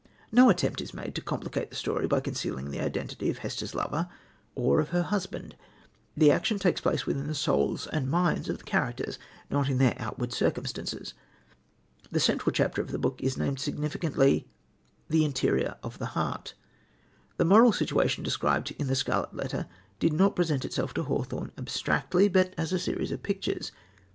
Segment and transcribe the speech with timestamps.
[0.31, 4.09] No attempt is made to complicate the story by concealing the identity of Hester's lover
[4.55, 5.55] or of her husband.
[6.17, 9.19] The action takes place within the souls and minds of the characters,
[9.51, 11.13] not in their outward circumstances.
[12.11, 14.47] The central chapter of the book is named significantly:
[15.07, 16.55] "The Interior of a Heart."
[17.37, 19.67] The moral situation described in The Scarlet Letter
[19.99, 23.71] did not present itself to Hawthorne abstractly, but as a series of pictures.